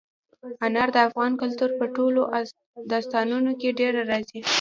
[0.65, 2.21] انار د افغان کلتور په ټولو
[2.91, 4.39] داستانونو کې ډېره راځي.